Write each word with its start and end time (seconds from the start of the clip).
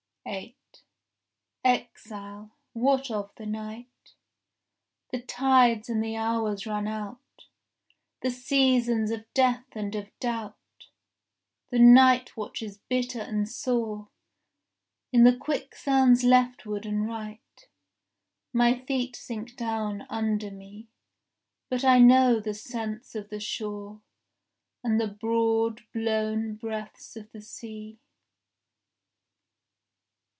8 0.27 0.55
Exile, 1.65 2.51
what 2.73 3.09
of 3.09 3.33
the 3.35 3.45
night?— 3.47 4.13
The 5.09 5.19
tides 5.21 5.89
and 5.89 6.01
the 6.01 6.15
hours 6.15 6.67
run 6.67 6.87
out, 6.87 7.47
The 8.21 8.29
seasons 8.29 9.09
of 9.11 9.25
death 9.33 9.65
and 9.73 9.95
of 9.95 10.09
doubt, 10.19 10.85
The 11.71 11.79
night 11.79 12.37
watches 12.37 12.77
bitter 12.87 13.19
and 13.19 13.49
sore. 13.49 14.09
In 15.11 15.23
the 15.23 15.35
quicksands 15.35 16.23
leftward 16.23 16.85
and 16.85 17.05
right 17.07 17.67
My 18.53 18.77
feet 18.85 19.15
sink 19.15 19.57
down 19.57 20.05
under 20.07 20.51
me; 20.51 20.87
But 21.67 21.83
I 21.83 21.97
know 21.97 22.39
the 22.39 22.53
scents 22.53 23.15
of 23.15 23.29
the 23.29 23.39
shore 23.41 24.01
And 24.83 25.01
the 25.01 25.07
broad 25.07 25.81
blown 25.91 26.53
breaths 26.55 27.15
of 27.15 27.31
the 27.31 27.41
sea. 27.41 27.99